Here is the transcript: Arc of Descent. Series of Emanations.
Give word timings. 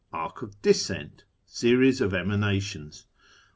Arc 0.11 0.41
of 0.41 0.59
Descent. 0.63 1.25
Series 1.45 2.01
of 2.01 2.11
Emanations. 2.11 3.05